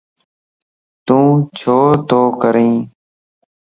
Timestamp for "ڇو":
1.59-1.77